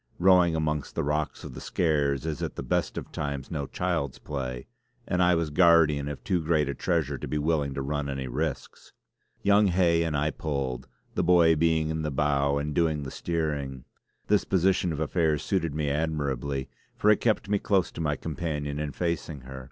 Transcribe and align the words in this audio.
Rowing 0.17 0.55
amongst 0.55 0.95
the 0.95 1.03
rocks 1.03 1.43
of 1.43 1.53
the 1.53 1.59
Skares 1.61 2.25
is 2.25 2.41
at 2.41 2.55
the 2.55 2.63
best 2.63 2.97
of 2.97 3.11
times 3.11 3.51
no 3.51 3.67
child's 3.67 4.17
play, 4.17 4.65
and 5.07 5.21
I 5.21 5.35
was 5.35 5.51
guardian 5.51 6.07
of 6.07 6.23
too 6.23 6.41
great 6.41 6.67
a 6.67 6.73
treasure 6.73 7.19
to 7.19 7.27
be 7.27 7.37
willing 7.37 7.75
to 7.75 7.83
run 7.83 8.09
any 8.09 8.27
risks. 8.27 8.93
Young 9.43 9.67
Hay 9.67 10.01
and 10.01 10.17
I 10.17 10.31
pulled, 10.31 10.87
the 11.13 11.23
boy 11.23 11.55
being 11.55 11.89
in 11.89 12.01
the 12.01 12.09
bow 12.09 12.57
and 12.57 12.73
doing 12.73 13.03
the 13.03 13.11
steering. 13.11 13.85
This 14.25 14.43
position 14.43 14.91
of 14.91 14.99
affairs 14.99 15.43
suited 15.43 15.75
me 15.75 15.91
admirably, 15.91 16.67
for 16.97 17.11
it 17.11 17.21
kept 17.21 17.47
me 17.47 17.59
close 17.59 17.91
to 17.91 18.01
my 18.01 18.15
companion 18.15 18.79
and 18.79 18.95
facing 18.95 19.41
her. 19.41 19.59